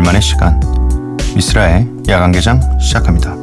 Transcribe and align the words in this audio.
우리들만의 0.00 0.22
시간 0.22 0.60
미스라의 1.34 1.86
야간 2.08 2.32
개장 2.32 2.60
시작합니다. 2.80 3.39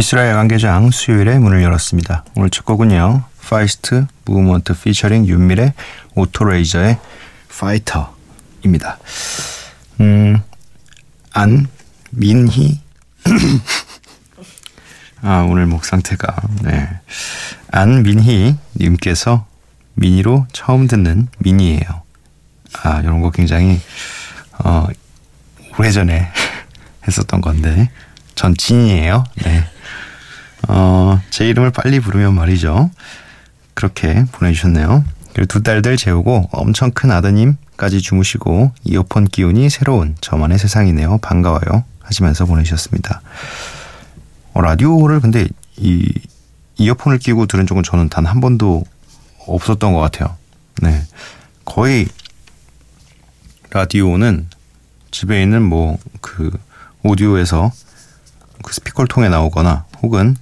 미쓰라 0.00 0.30
야간 0.30 0.48
개장 0.48 0.90
수요일에 0.90 1.38
문을 1.38 1.62
열었습니다. 1.62 2.24
오늘 2.34 2.48
첫 2.48 2.64
곡은요. 2.64 3.22
Far 3.46 3.72
East 3.72 4.06
Movement 4.24 4.72
featuring 4.72 5.26
윤미래 5.26 5.74
Autolaser의 6.14 6.98
Fighter입니다. 7.58 8.98
음, 10.00 10.40
안 11.34 11.66
민희 12.12 12.80
아 15.20 15.46
오늘 15.46 15.66
목 15.66 15.84
상태가 15.84 16.34
네 16.62 16.88
안민희 17.70 18.56
님께서 18.76 19.46
미니로 19.96 20.46
처음 20.54 20.86
듣는 20.86 21.28
미니예요. 21.40 22.02
아 22.82 23.00
이런 23.00 23.20
거 23.20 23.30
굉장히 23.30 23.78
어 24.64 24.86
오래전에 25.78 26.32
했었던 27.06 27.42
건데 27.42 27.90
전 28.34 28.56
진이에요. 28.56 29.24
네. 29.44 29.68
어, 30.68 31.20
제 31.30 31.48
이름을 31.48 31.70
빨리 31.70 32.00
부르면 32.00 32.34
말이죠. 32.34 32.90
그렇게 33.74 34.24
보내주셨네요. 34.32 35.04
그리고 35.32 35.46
두 35.46 35.62
딸들 35.62 35.96
재우고 35.96 36.48
엄청 36.52 36.90
큰 36.90 37.10
아드님까지 37.10 38.00
주무시고 38.00 38.72
이어폰 38.84 39.26
기운이 39.26 39.70
새로운 39.70 40.16
저만의 40.20 40.58
세상이네요. 40.58 41.18
반가워요. 41.18 41.84
하시면서 42.00 42.44
보내주셨습니다. 42.46 43.22
어, 44.54 44.60
라디오를 44.60 45.20
근데 45.20 45.46
이 45.76 46.12
이어폰을 46.76 47.18
끼고 47.18 47.46
들은 47.46 47.66
적은 47.66 47.82
저는 47.82 48.08
단 48.08 48.26
한 48.26 48.40
번도 48.40 48.84
없었던 49.46 49.92
것 49.92 50.00
같아요. 50.00 50.36
네. 50.82 51.02
거의 51.64 52.06
라디오는 53.70 54.48
집에 55.10 55.42
있는 55.42 55.62
뭐 55.62 55.98
그 56.20 56.50
오디오에서 57.02 57.72
그 58.62 58.72
스피커를 58.74 59.08
통해 59.08 59.28
나오거나 59.30 59.86
혹은 60.02 60.36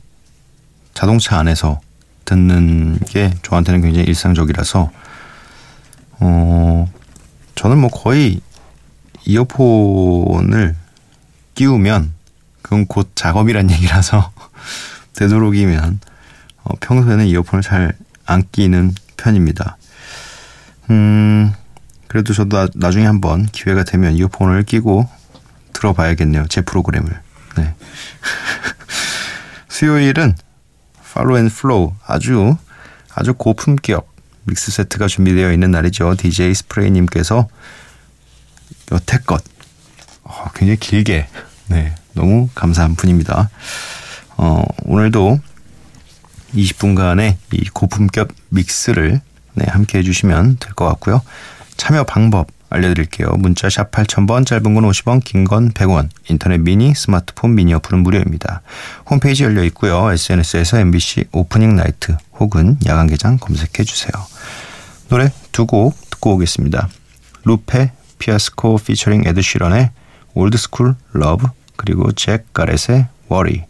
자동차 0.98 1.38
안에서 1.38 1.80
듣는 2.24 2.98
게 3.06 3.32
저한테는 3.44 3.82
굉장히 3.82 4.08
일상적이라서 4.08 4.90
어 6.18 6.92
저는 7.54 7.78
뭐 7.78 7.88
거의 7.88 8.40
이어폰을 9.24 10.74
끼우면 11.54 12.12
그건 12.62 12.86
곧 12.86 13.12
작업이란 13.14 13.70
얘기라서 13.70 14.32
되도록이면 15.14 16.00
어, 16.64 16.74
평소에는 16.80 17.26
이어폰을 17.26 17.62
잘 17.62 17.94
안 18.28 18.44
끼는 18.52 18.94
편입니다. 19.16 19.78
음 20.90 21.52
그래도 22.08 22.34
저도 22.34 22.56
나, 22.56 22.68
나중에 22.74 23.06
한번 23.06 23.46
기회가 23.46 23.84
되면 23.84 24.14
이어폰을 24.14 24.64
끼고 24.64 25.08
들어봐야겠네요. 25.72 26.46
제 26.48 26.60
프로그램을. 26.60 27.20
네. 27.56 27.74
수요일은 29.68 30.34
Follow & 31.18 31.36
Flow 31.36 31.94
아주 32.06 32.56
아주 33.12 33.34
고품격 33.34 34.14
mix 34.44 34.70
set가 34.70 35.08
준비되어 35.08 35.52
있는 35.52 35.72
날이죠. 35.72 36.14
DJ 36.16 36.54
스프레이님께서 36.54 37.48
여태껏 38.92 39.42
어, 40.22 40.44
굉장히 40.54 40.78
길게 40.78 41.26
네 41.66 41.94
너무 42.12 42.48
감사한 42.54 42.94
분입니다. 42.94 43.50
어, 44.36 44.62
오늘도 44.84 45.40
20분간의 46.54 47.34
이 47.52 47.68
고품격 47.68 48.28
믹스를 48.50 49.20
네, 49.54 49.64
함께 49.68 49.98
해주시면 49.98 50.58
될 50.60 50.72
것 50.74 50.86
같고요. 50.86 51.20
참여 51.76 52.04
방법 52.04 52.46
알려드릴게요. 52.70 53.28
문자 53.38 53.68
샵 53.70 53.90
8000번, 53.90 54.46
짧은 54.46 54.62
건 54.74 54.84
50원, 54.84 55.22
긴 55.24 55.44
건 55.44 55.70
100원, 55.72 56.08
인터넷 56.28 56.58
미니, 56.58 56.94
스마트폰 56.94 57.54
미니 57.54 57.72
어플은 57.74 58.02
무료입니다. 58.02 58.62
홈페이지 59.10 59.44
열려 59.44 59.62
있고요. 59.64 60.10
SNS에서 60.12 60.78
MBC 60.78 61.24
오프닝 61.32 61.76
나이트 61.76 62.16
혹은 62.38 62.76
야간 62.86 63.06
개장 63.08 63.38
검색해 63.38 63.84
주세요. 63.84 64.10
노래 65.08 65.30
두 65.52 65.66
곡 65.66 65.96
듣고 66.10 66.34
오겠습니다. 66.34 66.88
루페 67.44 67.92
피아스코 68.18 68.78
피처링 68.78 69.22
에드 69.26 69.40
시런의 69.40 69.90
올드스쿨 70.34 70.94
러브 71.12 71.46
그리고 71.76 72.12
잭 72.12 72.52
가렛의 72.52 73.06
워리 73.28 73.64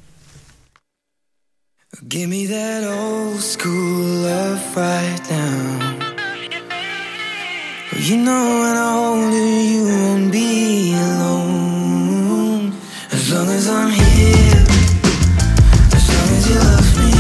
Give 2.09 2.25
me 2.31 2.47
that 2.47 2.85
old 2.87 3.39
school 3.39 4.25
love 4.25 4.77
right 4.77 5.33
now. 5.33 6.08
You 8.01 8.17
know 8.17 8.63
when 8.63 8.77
I 8.77 8.93
hold 8.95 9.35
you, 9.35 9.43
you 9.43 9.83
won't 9.89 10.31
be 10.33 10.95
alone. 10.95 12.73
As 13.13 13.29
long 13.33 13.49
as 13.51 13.69
I'm 13.69 13.91
here, 13.91 14.65
as 15.93 16.07
long 16.09 16.31
as 16.39 16.45
you 16.49 16.57
love 16.63 16.91
me. 16.97 17.11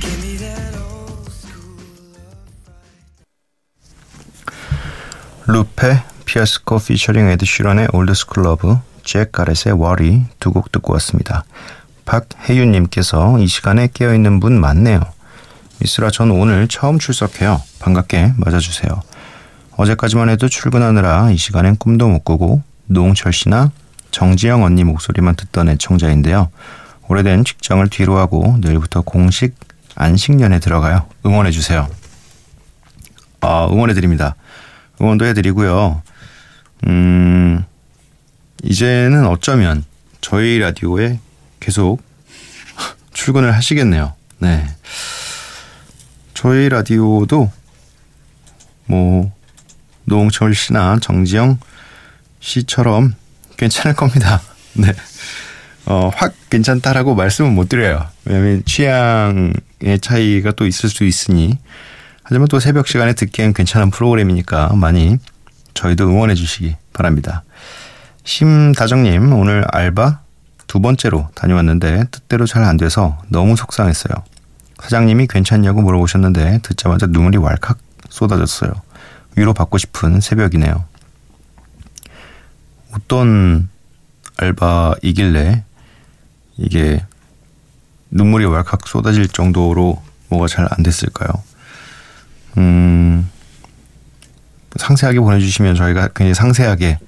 Give 0.00 0.18
me 0.20 0.36
that 0.44 0.74
old 0.76 1.30
school 1.30 1.78
love. 5.46 5.46
루페 5.46 6.02
피아스코 6.24 6.80
피처링 6.80 7.28
에드 7.30 7.44
시런의 7.46 7.88
올드스쿨 7.92 8.42
러브 8.44 8.76
잭 9.04 9.30
가렛의 9.32 9.74
워리 9.74 10.24
두 10.40 10.50
곡 10.52 10.72
듣고 10.72 10.92
왔습니다. 10.94 11.44
박혜윤님께서 12.04 13.38
이 13.38 13.46
시간에 13.46 13.88
깨어있는 13.94 14.40
분 14.40 14.60
많네요. 14.60 15.13
미쓰라 15.78 16.10
전 16.10 16.30
오늘 16.30 16.68
처음 16.68 16.98
출석해요. 16.98 17.60
반갑게 17.78 18.34
맞아주세요. 18.36 19.02
어제까지만 19.76 20.28
해도 20.28 20.48
출근하느라 20.48 21.30
이 21.30 21.36
시간엔 21.36 21.76
꿈도 21.76 22.08
못 22.08 22.24
꾸고 22.24 22.62
노홍철 22.86 23.32
씨나 23.32 23.72
정지영 24.10 24.62
언니 24.62 24.84
목소리만 24.84 25.34
듣던 25.36 25.68
애청자인데요. 25.70 26.50
오래된 27.08 27.44
직장을 27.44 27.86
뒤로 27.88 28.18
하고 28.18 28.56
내일부터 28.60 29.02
공식 29.02 29.54
안식년에 29.96 30.60
들어가요. 30.60 31.06
응원해 31.26 31.50
주세요. 31.50 31.88
아, 33.40 33.66
응원해 33.70 33.94
드립니다. 33.94 34.36
응원도 35.00 35.26
해 35.26 35.34
드리고요. 35.34 36.02
음, 36.86 37.64
이제는 38.62 39.26
어쩌면 39.26 39.84
저희 40.20 40.58
라디오에 40.58 41.18
계속 41.60 42.00
출근을 43.12 43.54
하시겠네요. 43.54 44.14
네. 44.38 44.66
저희 46.34 46.68
라디오도 46.68 47.50
뭐 48.86 49.32
노홍철 50.04 50.54
씨나 50.54 50.98
정지영 51.00 51.58
씨처럼 52.40 53.14
괜찮을 53.56 53.96
겁니다. 53.96 54.42
네. 54.74 54.92
어, 55.86 56.10
확 56.14 56.34
괜찮다라고 56.50 57.14
말씀은 57.14 57.54
못 57.54 57.68
드려요. 57.68 58.06
왜냐면 58.24 58.62
취향의 58.64 60.00
차이가 60.00 60.52
또 60.52 60.66
있을 60.66 60.88
수 60.88 61.04
있으니. 61.04 61.58
하지만 62.22 62.48
또 62.48 62.58
새벽 62.58 62.86
시간에 62.88 63.12
듣기엔 63.12 63.52
괜찮은 63.52 63.90
프로그램이니까 63.90 64.74
많이 64.74 65.18
저희도 65.74 66.08
응원해 66.08 66.34
주시기 66.34 66.76
바랍니다. 66.92 67.44
심다정님, 68.24 69.32
오늘 69.34 69.64
알바 69.70 70.20
두 70.66 70.80
번째로 70.80 71.28
다녀왔는데 71.34 72.04
뜻대로 72.10 72.46
잘 72.46 72.64
안 72.64 72.78
돼서 72.78 73.20
너무 73.28 73.56
속상했어요. 73.56 74.14
사장님이 74.84 75.26
괜찮냐고 75.28 75.80
물어보셨는데 75.80 76.60
듣자마자 76.62 77.06
눈물이 77.06 77.38
왈칵 77.38 77.78
쏟아졌어요. 78.10 78.70
위로 79.34 79.54
받고 79.54 79.78
싶은 79.78 80.20
새벽이네요. 80.20 80.84
어떤 82.92 83.70
알바이길래 84.36 85.64
이게 86.58 87.02
눈물이 88.10 88.44
왈칵 88.44 88.86
쏟아질 88.86 89.26
정도로 89.26 90.02
뭐가 90.28 90.48
잘 90.48 90.68
안 90.70 90.82
됐을까요? 90.82 91.30
음, 92.58 93.28
상세하게 94.76 95.18
보내주시면 95.20 95.76
저희가 95.76 96.08
굉장히 96.08 96.34
상세하게 96.34 96.98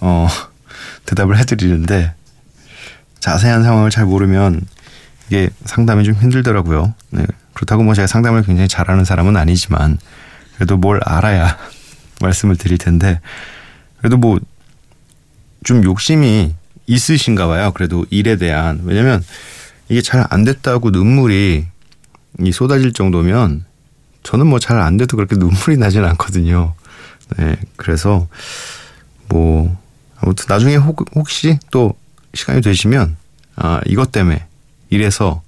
어, 0.00 0.28
대답을 1.06 1.38
해드리는데 1.38 2.12
자세한 3.20 3.62
상황을 3.64 3.88
잘 3.88 4.04
모르면 4.04 4.66
이게 5.32 5.48
상담이 5.64 6.04
좀 6.04 6.14
힘들더라고요. 6.14 6.92
네. 7.08 7.24
그렇다고 7.54 7.82
뭐 7.82 7.94
제가 7.94 8.06
상담을 8.06 8.42
굉장히 8.42 8.68
잘하는 8.68 9.06
사람은 9.06 9.34
아니지만 9.38 9.96
그래도 10.56 10.76
뭘 10.76 11.00
알아야 11.06 11.56
말씀을 12.20 12.56
드릴 12.56 12.76
텐데 12.78 13.18
그래도 13.98 14.16
뭐 14.18 14.38
좀 15.64 15.84
욕심이 15.84 16.52
있으신가 16.88 17.46
봐요. 17.46 17.70
그래도 17.72 18.04
일에 18.10 18.34
대한 18.34 18.80
왜냐면 18.82 19.24
이게 19.88 20.02
잘 20.02 20.26
안 20.28 20.42
됐다고 20.42 20.90
눈물이 20.90 21.66
이 22.40 22.52
쏟아질 22.52 22.92
정도면 22.92 23.64
저는 24.24 24.48
뭐 24.48 24.58
잘 24.58 24.80
안 24.80 24.96
돼도 24.96 25.16
그렇게 25.16 25.36
눈물이 25.36 25.76
나진 25.76 26.04
않거든요. 26.04 26.74
네, 27.38 27.56
그래서 27.76 28.26
뭐 29.28 29.74
아무튼 30.16 30.46
나중에 30.48 30.74
혹, 30.74 31.04
혹시 31.14 31.60
또 31.70 31.94
시간이 32.34 32.60
되시면 32.60 33.16
아 33.54 33.80
이것 33.86 34.10
때문에 34.10 34.44
이래서 34.92 35.40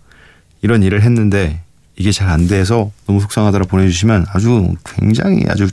이런 0.62 0.82
일을 0.82 1.02
했는데 1.02 1.60
이게 1.96 2.10
잘 2.12 2.30
안 2.30 2.48
돼서 2.48 2.90
너무 3.06 3.20
속상하다고 3.20 3.66
보내주시면 3.66 4.24
아주 4.32 4.74
굉장히 4.84 5.44
아주 5.48 5.68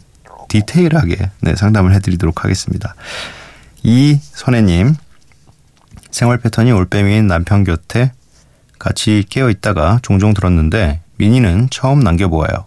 디테일하게 0.50 1.32
네, 1.40 1.56
상담을 1.56 1.94
해드리도록 1.96 2.44
하겠습니다. 2.44 2.94
이선혜님 3.84 4.94
생활 6.12 6.38
패턴이 6.40 6.74
올빼미인 6.74 7.28
남편 7.28 7.64
곁에 7.64 8.12
같이 8.78 9.24
깨어 9.30 9.50
있다가 9.50 10.00
종종 10.02 10.34
들었는데 10.34 11.00
미니는 11.16 11.70
처음 11.72 12.02
남겨보아요. 12.02 12.66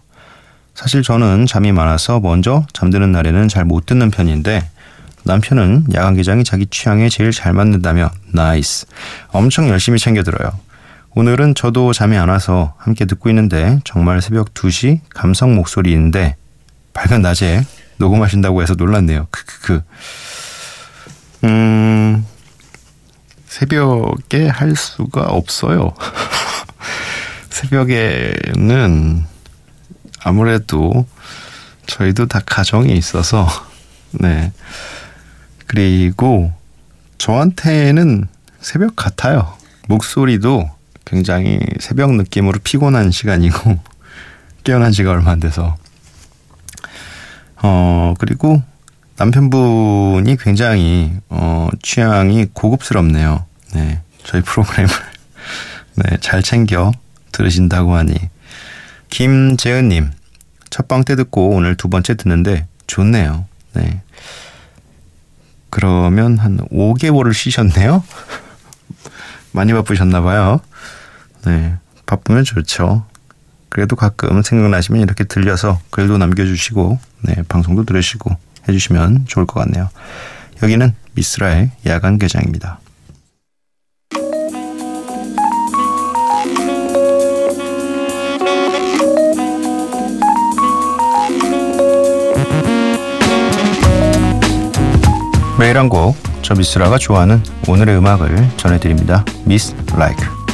사실 0.73 1.03
저는 1.03 1.45
잠이 1.45 1.71
많아서 1.71 2.19
먼저 2.19 2.65
잠드는 2.73 3.11
날에는 3.11 3.47
잘 3.47 3.63
못 3.63 3.85
듣는 3.85 4.09
편인데 4.09 4.67
남편은 5.23 5.87
야간 5.93 6.15
개장이 6.15 6.43
자기 6.43 6.65
취향에 6.65 7.09
제일 7.09 7.31
잘 7.31 7.53
맞는다며 7.53 8.09
나이스 8.33 8.87
엄청 9.29 9.69
열심히 9.69 9.99
챙겨 9.99 10.23
들어요. 10.23 10.51
오늘은 11.17 11.55
저도 11.55 11.93
잠이 11.93 12.17
안 12.17 12.27
와서 12.27 12.73
함께 12.77 13.05
듣고 13.05 13.29
있는데 13.29 13.79
정말 13.85 14.21
새벽 14.21 14.53
2시 14.53 14.99
감성 15.13 15.55
목소리인데 15.55 16.35
밝은 16.93 17.21
낮에 17.21 17.65
녹음하신다고 17.97 18.61
해서 18.61 18.73
놀랐네요. 18.73 19.27
크크크. 19.31 19.81
음, 21.45 22.25
새벽에 23.45 24.49
할 24.49 24.75
수가 24.75 25.21
없어요. 25.21 25.93
새벽에는 27.49 29.23
아무래도 30.21 31.07
저희도 31.87 32.25
다 32.25 32.41
가정이 32.45 32.91
있어서, 32.97 33.47
네. 34.11 34.51
그리고 35.65 36.51
저한테는 37.19 38.27
새벽 38.59 38.97
같아요. 38.97 39.55
목소리도 39.87 40.74
굉장히 41.05 41.59
새벽 41.79 42.13
느낌으로 42.15 42.59
피곤한 42.63 43.11
시간이고, 43.11 43.79
깨어난 44.63 44.91
지가 44.91 45.11
얼마 45.11 45.31
안 45.31 45.39
돼서. 45.39 45.77
어, 47.61 48.13
그리고 48.19 48.61
남편분이 49.17 50.37
굉장히, 50.37 51.13
어, 51.29 51.69
취향이 51.81 52.47
고급스럽네요. 52.53 53.45
네. 53.73 54.01
저희 54.23 54.41
프로그램을, 54.41 54.89
네, 55.95 56.17
잘 56.21 56.41
챙겨 56.43 56.91
들으신다고 57.31 57.95
하니. 57.95 58.13
김재은님, 59.09 60.11
첫 60.69 60.87
방 60.87 61.03
때 61.05 61.15
듣고 61.15 61.49
오늘 61.51 61.75
두 61.75 61.87
번째 61.89 62.15
듣는데 62.15 62.67
좋네요. 62.87 63.45
네. 63.73 64.01
그러면 65.69 66.37
한 66.37 66.57
5개월을 66.71 67.33
쉬셨네요? 67.33 68.03
많이 69.53 69.71
바쁘셨나 69.73 70.21
봐요. 70.21 70.59
네. 71.45 71.75
바쁘면 72.05 72.43
좋죠. 72.43 73.05
그래도 73.69 73.95
가끔 73.95 74.41
생각나시면 74.41 75.01
이렇게 75.01 75.23
들려서 75.23 75.79
글도 75.91 76.17
남겨주시고, 76.17 76.99
네, 77.23 77.35
방송도 77.47 77.83
들으시고 77.85 78.35
해주시면 78.67 79.25
좋을 79.27 79.45
것 79.45 79.59
같네요. 79.61 79.89
여기는 80.63 80.93
미스라의 81.13 81.71
야간 81.85 82.17
개장입니다. 82.17 82.79
매일 95.57 95.77
한 95.77 95.89
곡, 95.89 96.15
저 96.41 96.53
미쓰라가 96.53 96.97
좋아하는 96.97 97.41
오늘의 97.67 97.97
음악을 97.97 98.57
전해드립니다. 98.57 99.25
미쓰 99.45 99.75
Like. 99.95 100.44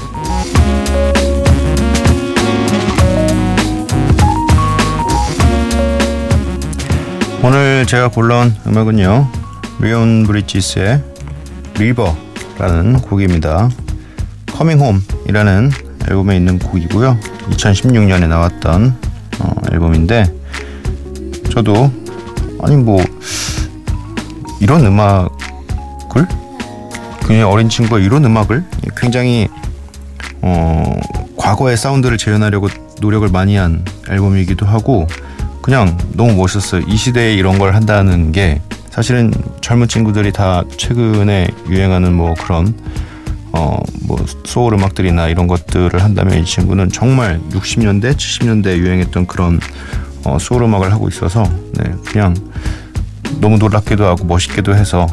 오늘 7.81 7.88
제가 7.88 8.10
골라온 8.10 8.54
음악은요. 8.68 9.28
Leon 9.80 10.28
Bridges의 10.28 11.04
River라는 11.80 13.01
곡입니다. 13.01 13.72
Coming 14.51 14.80
Home이라는 14.80 15.72
앨범에 16.07 16.36
있는 16.36 16.60
곡이고요. 16.60 17.18
2016년에 17.50 18.28
나왔던 18.28 18.95
어, 19.39 19.54
앨범인데 19.72 20.31
저도 21.51 21.92
아니 22.62 22.75
뭐 22.75 23.04
이런 24.60 24.86
음악을 24.86 26.28
굉장히 27.22 27.42
어린 27.42 27.68
친구가 27.68 27.98
이런 27.98 28.24
음악을 28.25 28.63
굉장히 28.95 29.50
어 30.44 31.00
과거의 31.36 31.78
사운드를 31.78 32.19
재현하려고 32.19 32.69
노력을 33.01 33.28
많이 33.30 33.56
한 33.56 33.83
앨범이기도 34.07 34.68
하고 34.68 35.07
그냥 35.62 35.98
너무 36.13 36.36
멋있었어요. 36.36 36.84
이 36.88 36.96
시대에 36.96 37.36
이런 37.36 37.60
걸 37.60 37.75
한다는 37.75 38.31
게 38.31 38.62
사실은 38.90 39.31
젊은 39.62 39.88
친구들이 39.88 40.31
다 40.31 40.63
최근에 40.78 41.48
유행하는 41.69 42.13
뭐 42.13 42.34
그런 42.34 42.74
어뭐 43.54 44.25
소울 44.46 44.74
음악들이나 44.74 45.28
이런 45.28 45.48
것들을 45.48 46.02
한다면 46.02 46.40
이 46.40 46.46
친구는 46.46 46.90
정말 46.90 47.40
60년대, 47.52 48.16
70년대 48.16 48.78
유행했던 48.78 49.28
그런 49.28 49.60
어 50.25 50.38
소울 50.40 50.63
음악을 50.63 50.92
하고 50.92 51.08
있어서 51.08 51.44
네 51.74 51.92
그냥 52.06 52.36
너무 53.40 53.57
놀랍기도 53.57 54.06
하고 54.06 54.25
멋있기도 54.25 54.75
해서 54.75 55.07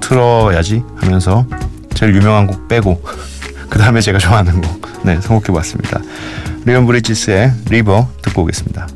틀어야지 0.00 0.82
하면서 0.96 1.46
제일 1.94 2.14
유명한 2.14 2.46
곡 2.46 2.68
빼고 2.68 3.02
그 3.68 3.78
다음에 3.78 4.00
제가 4.00 4.18
좋아하는 4.18 4.60
곡 4.60 4.82
네, 5.04 5.20
선곡해봤습니다. 5.20 6.00
리온 6.64 6.86
브리지스의 6.86 7.52
리버 7.70 8.08
듣고 8.22 8.42
오겠습니다. 8.42 8.86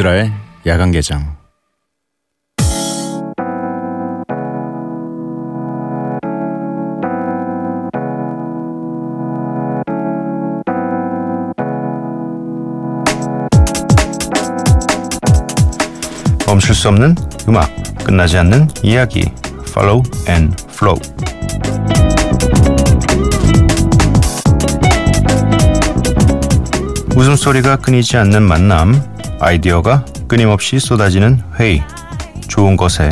미스라의 0.00 0.32
야간 0.66 0.92
개장 0.92 1.36
멈출 16.46 16.74
수 16.74 16.88
없는 16.88 17.14
음악, 17.48 17.70
끝나지 18.02 18.38
않는 18.38 18.68
이야기. 18.82 19.30
Follow 19.68 20.02
and 20.28 20.56
Flow. 20.70 20.98
웃음소리가 27.14 27.76
끊이지 27.76 28.16
않는 28.16 28.42
만남, 28.42 29.19
아이디어가 29.40 30.04
끊임없이 30.28 30.78
쏟아지는 30.78 31.42
회의, 31.58 31.82
좋은 32.48 32.76
것에 32.76 33.08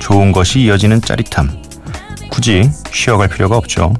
좋은 0.00 0.32
것이 0.32 0.60
이어지는 0.60 1.02
짜릿함. 1.02 1.62
굳이 2.30 2.70
쉬어갈 2.92 3.28
필요가 3.28 3.56
없죠. 3.56 3.94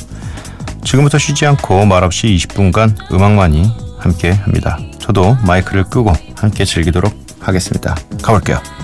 지금부터 0.84 1.18
쉬지 1.18 1.46
않고 1.46 1.84
말없이 1.84 2.28
20분간 2.28 2.94
음악만이 3.12 3.70
함께 3.98 4.30
합니다. 4.30 4.78
저도 4.98 5.36
마이크를 5.46 5.84
끄고 5.84 6.12
함께 6.36 6.64
즐기도록 6.64 7.12
하겠습니다. 7.40 7.96
가볼게요. 8.22 8.79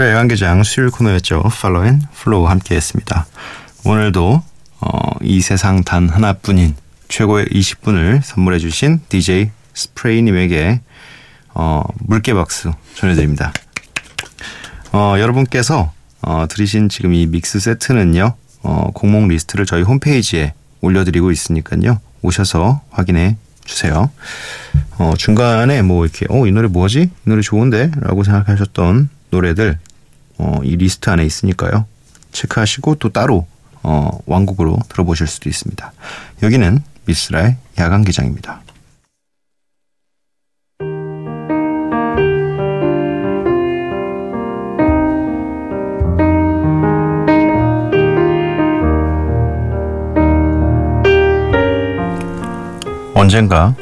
미쓰라 0.00 0.12
야간개장 0.12 0.62
수요일 0.62 0.90
코너였죠. 0.90 1.42
Follow & 1.42 1.84
Flow 1.84 2.48
함께했습니다. 2.48 3.26
오늘도 3.84 4.42
어, 4.80 5.10
이 5.20 5.42
세상 5.42 5.84
단 5.84 6.08
하나뿐인 6.08 6.74
최고의 7.08 7.46
20분을 7.48 8.22
선물해 8.22 8.60
주신 8.60 9.00
DJ 9.10 9.50
스프레이님에게 9.74 10.80
어, 11.52 11.82
물개 11.98 12.32
박수 12.32 12.72
전해드립니다. 12.94 13.52
어, 14.92 15.16
여러분께서 15.18 15.92
어, 16.22 16.46
들으신 16.48 16.88
지금 16.88 17.12
이 17.12 17.26
mix 17.26 17.60
set는요. 17.60 18.34
어, 18.62 18.90
곡목 18.94 19.28
리스트를 19.28 19.66
저희 19.66 19.82
홈페이지에 19.82 20.54
올려드리고 20.80 21.30
있으니까요. 21.30 22.00
오셔서 22.22 22.80
확인해 22.90 23.36
주세요. 23.66 24.10
어, 24.96 25.12
중간에 25.18 25.82
뭐 25.82 26.06
이렇게 26.06 26.24
어, 26.30 26.46
이 26.46 26.52
노래 26.52 26.68
뭐지? 26.68 27.00
이 27.02 27.10
노래 27.24 27.42
좋은데? 27.42 27.90
라고 28.00 28.24
생각하셨던 28.24 29.10
노래들 29.30 29.78
어, 30.40 30.60
이 30.64 30.74
리스트 30.76 31.10
안에 31.10 31.22
있으니까요. 31.24 31.84
체크하시고 32.32 32.94
또 32.94 33.10
따로 33.10 33.46
어, 33.82 34.10
왕곡으로 34.24 34.78
들어보실 34.88 35.26
수도 35.26 35.50
있습니다. 35.50 35.92
여기는 36.42 36.82
미스라의 37.04 37.56
야간 37.78 38.02
기장입니다. 38.02 38.62
언젠가 53.14 53.74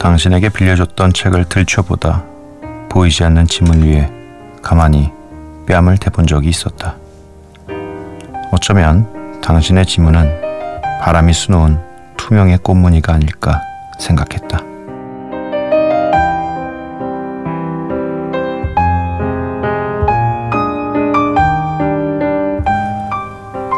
당신에게 0.00 0.48
빌려줬던 0.48 1.12
책을 1.12 1.48
들춰보다 1.48 2.24
보이지 2.88 3.22
않는 3.22 3.46
지문 3.46 3.84
위에 3.84 4.10
가만히 4.60 5.19
뺨을 5.66 5.98
대본 5.98 6.26
적이 6.26 6.48
있었다. 6.48 6.96
어쩌면 8.52 9.40
당신의 9.40 9.86
지문은 9.86 10.40
바람이 11.00 11.32
수놓은 11.32 11.80
투명의 12.16 12.58
꽃무늬가 12.58 13.14
아닐까 13.14 13.60
생각했다. 13.98 14.58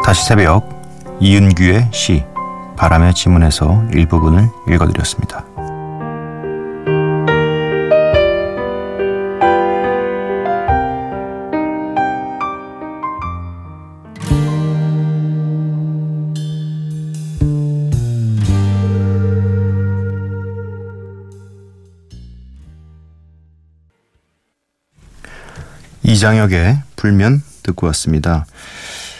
다시 0.03 0.25
새벽 0.25 0.69
이은규의 1.19 1.89
시 1.91 2.23
바람의 2.75 3.13
지문에서 3.13 3.83
일부분을 3.93 4.49
읽어드렸습니다. 4.67 5.52
이장혁의 26.23 26.81
불면 26.95 27.43
듣고 27.63 27.85
왔습니다. 27.87 28.45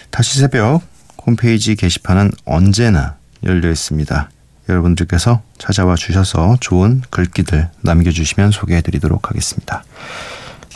다시 0.10 0.40
새벽 0.40 0.82
홈페이지 1.26 1.76
게시판은 1.76 2.32
언제나 2.46 3.18
열려 3.44 3.70
있습니다. 3.70 4.30
여러분들께서 4.70 5.42
찾아와 5.58 5.96
주셔서 5.96 6.56
좋은 6.62 7.02
글귀들 7.10 7.70
남겨주시면 7.82 8.52
소개해드리도록 8.52 9.30
하겠습니다. 9.30 9.84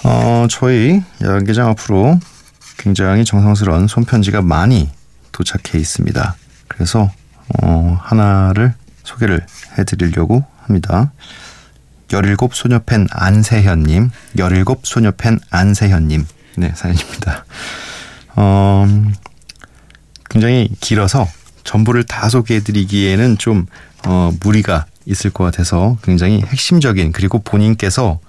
어, 0.04 0.48
저희 0.50 1.02
야간개장 1.22 1.70
앞으로 1.70 2.20
굉장히 2.78 3.24
정성스러운 3.24 3.88
손편지가 3.88 4.42
많이 4.42 4.90
도착해 5.32 5.80
있습니다. 5.80 6.36
그래서 6.68 7.10
어, 7.64 7.98
하나를 8.02 8.74
소개를 9.06 9.46
해드리려고 9.78 10.44
합니다. 10.66 11.14
17 12.10 12.50
소녀팬 12.54 13.08
안세현님, 13.12 14.12
17 14.38 14.76
소녀팬 14.84 15.40
안세현님, 15.50 16.26
네, 16.58 16.72
사연입니다. 16.76 17.46
어, 18.36 18.88
굉장히 20.30 20.70
길어서 20.80 21.28
전부를 21.64 22.04
다 22.04 22.30
소개해드리기에는 22.30 23.38
좀, 23.38 23.66
어, 24.06 24.32
무리가 24.42 24.86
있을 25.06 25.32
것 25.32 25.44
같아서 25.44 25.98
굉장히 26.02 26.42
핵심적인, 26.42 27.12
그리고 27.12 27.40
본인께서, 27.40 28.20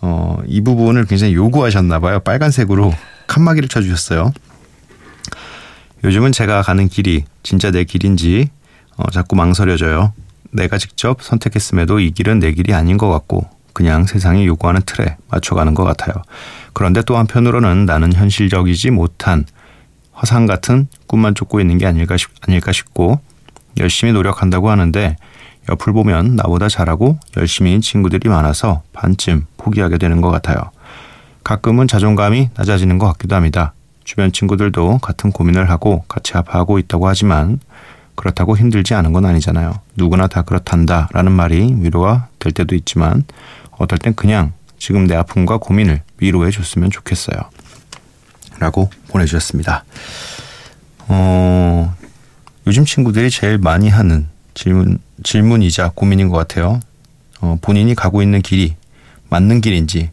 어, 0.00 0.38
이 0.46 0.60
부분을 0.60 1.06
굉장히 1.06 1.34
요구하셨나 1.34 1.98
봐요. 1.98 2.20
빨간색으로 2.20 2.94
칸막이를 3.26 3.68
쳐주셨어요. 3.68 4.32
요즘은 6.04 6.32
제가 6.32 6.62
가는 6.62 6.88
길이 6.88 7.24
진짜 7.42 7.70
내 7.70 7.84
길인지, 7.84 8.50
어, 8.96 9.10
자꾸 9.10 9.34
망설여져요. 9.34 10.12
내가 10.54 10.78
직접 10.78 11.20
선택했음에도 11.20 11.98
이 11.98 12.12
길은 12.12 12.38
내 12.38 12.52
길이 12.52 12.72
아닌 12.72 12.96
것 12.96 13.10
같고 13.10 13.46
그냥 13.72 14.06
세상이 14.06 14.46
요구하는 14.46 14.80
틀에 14.86 15.16
맞춰가는 15.28 15.74
것 15.74 15.82
같아요. 15.84 16.14
그런데 16.72 17.02
또 17.02 17.16
한편으로는 17.16 17.86
나는 17.86 18.12
현실적이지 18.12 18.92
못한 18.92 19.44
화상 20.12 20.46
같은 20.46 20.86
꿈만 21.08 21.34
쫓고 21.34 21.60
있는 21.60 21.76
게 21.76 21.86
아닐까, 21.86 22.16
싶, 22.16 22.30
아닐까 22.46 22.70
싶고 22.70 23.20
열심히 23.78 24.12
노력한다고 24.12 24.70
하는데 24.70 25.16
옆을 25.68 25.92
보면 25.92 26.36
나보다 26.36 26.68
잘하고 26.68 27.18
열심히인 27.36 27.80
친구들이 27.80 28.28
많아서 28.28 28.82
반쯤 28.92 29.46
포기하게 29.56 29.98
되는 29.98 30.20
것 30.20 30.30
같아요. 30.30 30.56
가끔은 31.42 31.88
자존감이 31.88 32.50
낮아지는 32.56 32.98
것 32.98 33.06
같기도 33.08 33.34
합니다. 33.34 33.74
주변 34.04 34.30
친구들도 34.30 34.98
같은 34.98 35.32
고민을 35.32 35.68
하고 35.68 36.04
같이 36.06 36.36
아파하고 36.36 36.78
있다고 36.78 37.08
하지만 37.08 37.58
그렇다고 38.14 38.56
힘들지 38.56 38.94
않은 38.94 39.12
건 39.12 39.24
아니잖아요. 39.24 39.74
누구나 39.96 40.26
다 40.26 40.42
그렇단다 40.42 41.08
라는 41.12 41.32
말이 41.32 41.74
위로가 41.78 42.28
될 42.38 42.52
때도 42.52 42.74
있지만 42.74 43.24
어떨 43.72 43.98
땐 43.98 44.14
그냥 44.14 44.52
지금 44.78 45.06
내 45.06 45.14
아픔과 45.14 45.58
고민을 45.58 46.02
위로해 46.18 46.50
줬으면 46.50 46.90
좋겠어요. 46.90 47.36
라고 48.58 48.90
보내주셨습니다. 49.08 49.84
어, 51.08 51.94
요즘 52.66 52.84
친구들이 52.84 53.30
제일 53.30 53.58
많이 53.58 53.88
하는 53.88 54.26
질문, 54.54 54.98
질문이자 55.22 55.92
고민인 55.94 56.28
것 56.28 56.36
같아요. 56.36 56.80
어, 57.40 57.58
본인이 57.60 57.94
가고 57.94 58.22
있는 58.22 58.42
길이 58.42 58.76
맞는 59.28 59.60
길인지 59.60 60.10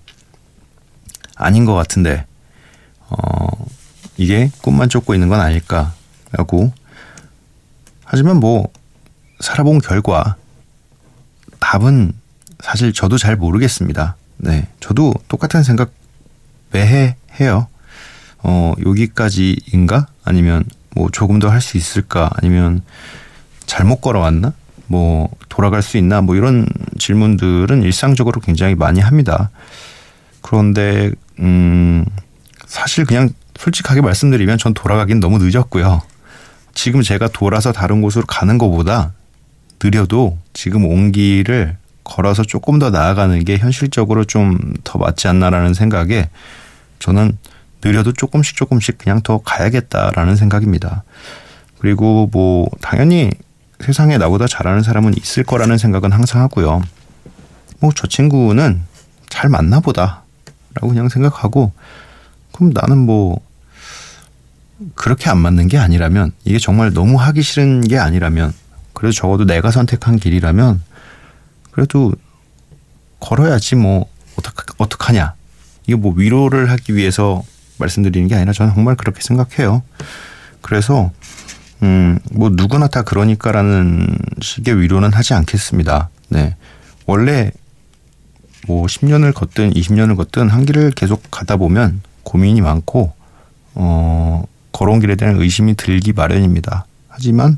아닌 1.35 1.65
것 1.65 1.73
같은데, 1.73 2.25
어, 3.09 3.47
이게 4.17 4.51
꿈만 4.61 4.89
쫓고 4.89 5.13
있는 5.13 5.29
건 5.29 5.39
아닐까라고 5.39 6.73
하지만 8.11 8.41
뭐 8.41 8.67
살아본 9.39 9.79
결과 9.79 10.35
답은 11.61 12.11
사실 12.59 12.91
저도 12.91 13.17
잘 13.17 13.37
모르겠습니다. 13.37 14.17
네, 14.35 14.67
저도 14.81 15.13
똑같은 15.29 15.63
생각 15.63 15.91
매해 16.71 17.15
해요. 17.39 17.67
어, 18.39 18.73
여기까지인가? 18.85 20.07
아니면 20.25 20.65
뭐 20.93 21.09
조금 21.09 21.39
더 21.39 21.49
할 21.49 21.61
수 21.61 21.77
있을까? 21.77 22.29
아니면 22.33 22.81
잘못 23.65 24.01
걸어왔나? 24.01 24.51
뭐 24.87 25.29
돌아갈 25.47 25.81
수 25.81 25.95
있나? 25.95 26.19
뭐 26.19 26.35
이런 26.35 26.67
질문들은 26.99 27.81
일상적으로 27.81 28.41
굉장히 28.41 28.75
많이 28.75 28.99
합니다. 28.99 29.51
그런데 30.41 31.11
음 31.39 32.05
사실 32.65 33.05
그냥 33.05 33.29
솔직하게 33.57 34.01
말씀드리면 34.01 34.57
전 34.57 34.73
돌아가긴 34.73 35.21
너무 35.21 35.37
늦었고요. 35.39 36.01
지금 36.73 37.01
제가 37.01 37.27
돌아서 37.29 37.71
다른 37.71 38.01
곳으로 38.01 38.25
가는 38.25 38.57
것보다 38.57 39.13
느려도 39.83 40.37
지금 40.53 40.85
온 40.85 41.11
길을 41.11 41.77
걸어서 42.03 42.43
조금 42.43 42.79
더 42.79 42.89
나아가는 42.89 43.43
게 43.43 43.57
현실적으로 43.57 44.25
좀 44.25 44.57
더 44.83 44.99
맞지 44.99 45.27
않나라는 45.27 45.73
생각에 45.73 46.29
저는 46.99 47.37
느려도 47.83 48.13
조금씩 48.13 48.55
조금씩 48.57 48.97
그냥 48.97 49.21
더 49.21 49.39
가야겠다라는 49.39 50.35
생각입니다. 50.35 51.03
그리고 51.79 52.29
뭐 52.31 52.67
당연히 52.81 53.31
세상에 53.79 54.17
나보다 54.17 54.47
잘하는 54.47 54.83
사람은 54.83 55.15
있을 55.17 55.43
거라는 55.43 55.77
생각은 55.77 56.11
항상 56.11 56.41
하고요. 56.41 56.81
뭐 57.79 57.91
저 57.95 58.07
친구는 58.07 58.81
잘 59.29 59.49
맞나 59.49 59.79
보다라고 59.79 60.89
그냥 60.89 61.09
생각하고 61.09 61.71
그럼 62.51 62.71
나는 62.73 62.97
뭐 62.99 63.39
그렇게 64.95 65.29
안 65.29 65.37
맞는 65.39 65.67
게 65.67 65.77
아니라면 65.77 66.31
이게 66.45 66.57
정말 66.59 66.93
너무 66.93 67.17
하기 67.17 67.41
싫은 67.41 67.81
게 67.81 67.97
아니라면 67.97 68.53
그래도 68.93 69.13
적어도 69.13 69.45
내가 69.45 69.71
선택한 69.71 70.17
길이라면 70.17 70.81
그래도 71.71 72.13
걸어야지 73.19 73.75
뭐 73.75 74.05
어떡 74.37 74.53
어떡하냐 74.77 75.33
이게 75.87 75.95
뭐 75.95 76.13
위로를 76.15 76.69
하기 76.71 76.95
위해서 76.95 77.43
말씀드리는 77.77 78.27
게 78.27 78.35
아니라 78.35 78.53
저는 78.53 78.73
정말 78.73 78.95
그렇게 78.95 79.21
생각해요. 79.21 79.83
그래서 80.61 81.11
음 81.83 82.19
뭐 82.31 82.49
누구나 82.49 82.87
다 82.87 83.01
그러니까라는 83.01 84.07
식의 84.41 84.79
위로는 84.79 85.13
하지 85.13 85.33
않겠습니다. 85.33 86.09
네 86.29 86.55
원래 87.05 87.51
뭐 88.67 88.85
10년을 88.85 89.33
걷든 89.33 89.73
20년을 89.73 90.15
걷든 90.15 90.49
한 90.49 90.65
길을 90.65 90.91
계속 90.91 91.23
가다 91.31 91.57
보면 91.57 92.01
고민이 92.23 92.61
많고 92.61 93.13
어, 93.73 94.43
걸어온 94.71 94.99
길에 94.99 95.15
대한 95.15 95.39
의심이 95.39 95.75
들기 95.75 96.13
마련입니다. 96.13 96.85
하지만 97.07 97.57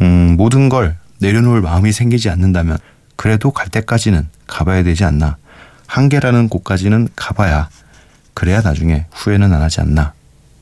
음, 0.00 0.36
모든 0.36 0.68
걸 0.68 0.96
내려놓을 1.18 1.60
마음이 1.60 1.92
생기지 1.92 2.30
않는다면 2.30 2.78
그래도 3.16 3.52
갈 3.52 3.68
때까지는 3.68 4.28
가봐야 4.46 4.82
되지 4.82 5.04
않나. 5.04 5.36
한계라는 5.86 6.48
곳까지는 6.48 7.08
가봐야 7.14 7.68
그래야 8.34 8.60
나중에 8.60 9.06
후회는 9.12 9.52
안 9.52 9.62
하지 9.62 9.80
않나 9.80 10.14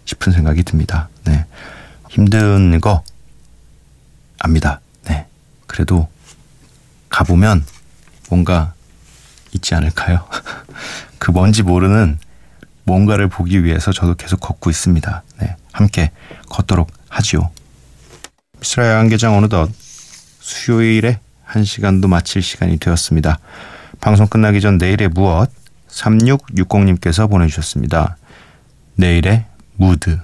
싶은 0.05 0.33
생각이 0.33 0.63
듭니다. 0.65 1.09
네. 1.25 1.45
힘든 2.09 2.81
거 2.81 3.05
압니다. 4.41 4.81
네. 5.05 5.27
그래도 5.67 6.09
가보면 7.09 7.65
뭔가 8.29 8.75
있지 9.53 9.75
않을까요? 9.75 10.27
그 11.19 11.31
뭔지 11.31 11.63
모르는 11.63 12.19
뭔가를 12.91 13.29
보기 13.29 13.63
위해서 13.63 13.93
저도 13.93 14.17
계속 14.17 14.41
걷고 14.41 14.69
있습니다. 14.69 15.23
네. 15.41 15.57
함께 15.73 16.11
걷도록 16.49 16.91
하지요. 17.09 17.51
미스라의 18.59 18.95
한계장 18.95 19.37
어느덧 19.37 19.71
수요일에 20.41 21.21
한 21.45 21.63
시간도 21.63 22.09
마칠 22.09 22.43
시간이 22.43 22.79
되었습니다. 22.79 23.39
방송 24.01 24.27
끝나기 24.27 24.61
전 24.61 24.77
내일의 24.79 25.09
무드 25.09 25.51
3660님께서 25.89 27.31
보내주셨습니다. 27.31 28.17
내일의 28.97 29.45
무드 29.77 30.19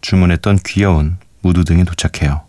주문했던 0.00 0.60
귀여운 0.64 1.18
무드 1.42 1.64
등이 1.64 1.84
도착해요. 1.84 2.42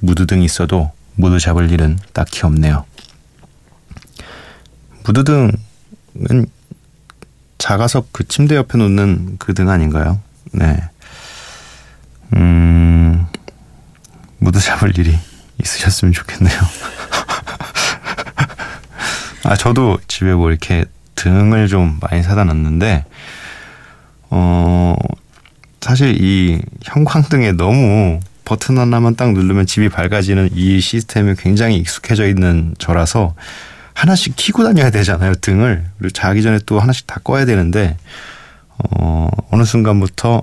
무드 0.00 0.26
등이 0.26 0.44
있어도 0.44 0.92
무드 1.16 1.40
잡을 1.40 1.70
일은 1.72 1.98
딱히 2.12 2.42
없네요. 2.44 2.84
무드 5.04 5.24
등은 5.24 6.46
작아서 7.58 8.04
그 8.12 8.26
침대 8.28 8.56
옆에 8.56 8.78
놓는 8.78 9.36
그 9.38 9.54
등 9.54 9.68
아닌가요? 9.68 10.20
네. 10.52 10.76
음, 12.34 13.26
무드 14.38 14.60
잡을 14.60 14.96
일이 14.98 15.16
있으셨으면 15.60 16.12
좋겠네요. 16.12 16.58
아, 19.44 19.56
저도 19.56 19.98
집에 20.08 20.34
뭐 20.34 20.50
이렇게 20.50 20.84
등을 21.14 21.68
좀 21.68 21.98
많이 22.00 22.22
사다 22.22 22.44
놨는데, 22.44 23.04
어, 24.30 24.96
사실 25.80 26.20
이 26.20 26.60
형광등에 26.84 27.52
너무 27.52 28.20
버튼 28.44 28.78
하나만 28.78 29.16
딱 29.16 29.32
누르면 29.32 29.66
집이 29.66 29.88
밝아지는 29.88 30.50
이 30.52 30.80
시스템에 30.80 31.34
굉장히 31.38 31.76
익숙해져 31.76 32.26
있는 32.28 32.74
저라서 32.78 33.34
하나씩 33.96 34.36
키고 34.36 34.62
다녀야 34.62 34.90
되잖아요, 34.90 35.34
등을. 35.36 35.86
그리고 35.98 36.12
자기 36.12 36.42
전에 36.42 36.58
또 36.66 36.78
하나씩 36.78 37.06
다 37.06 37.18
꺼야 37.24 37.46
되는데, 37.46 37.96
어, 38.76 39.28
어느 39.50 39.64
순간부터 39.64 40.42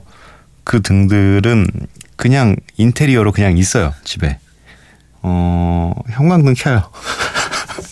그 0.64 0.82
등들은 0.82 1.68
그냥 2.16 2.56
인테리어로 2.78 3.32
그냥 3.32 3.56
있어요, 3.56 3.94
집에. 4.04 4.40
어, 5.22 5.94
형광등 6.10 6.56
켜요. 6.58 6.90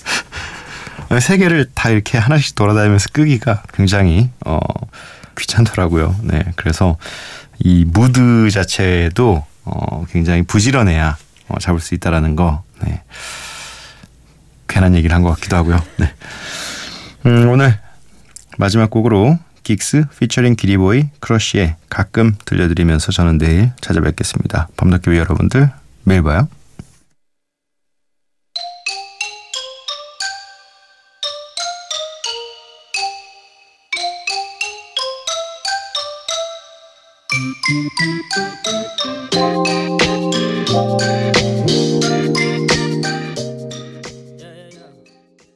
세 1.21 1.37
개를 1.37 1.69
다 1.75 1.89
이렇게 1.89 2.17
하나씩 2.17 2.55
돌아다니면서 2.55 3.09
끄기가 3.13 3.61
굉장히 3.71 4.31
어, 4.43 4.59
귀찮더라고요. 5.37 6.15
네, 6.23 6.43
그래서 6.55 6.97
이 7.59 7.85
무드 7.85 8.49
자체도 8.49 9.45
어, 9.65 10.05
굉장히 10.09 10.41
부지런해야 10.41 11.17
어, 11.49 11.59
잡을 11.59 11.79
수 11.79 11.93
있다라는 11.93 12.35
거. 12.35 12.63
네. 12.83 13.03
괜한 14.71 14.95
얘기를 14.95 15.13
한 15.13 15.21
것 15.21 15.29
같기도 15.35 15.57
하고요. 15.57 15.83
네. 15.97 16.13
음, 17.25 17.49
오늘 17.49 17.77
마지막 18.57 18.89
곡으로 18.89 19.37
긱스 19.63 20.05
피처링 20.19 20.55
기리보이 20.55 21.09
크러쉬의 21.19 21.75
가끔 21.89 22.35
들려드리면서 22.45 23.11
저는 23.11 23.37
내일 23.37 23.71
찾아뵙겠습니다. 23.81 24.69
범덕교회 24.77 25.17
여러분들 25.19 25.69
매일 26.03 26.23
봐요. 26.23 26.47
Thank 37.71 38.20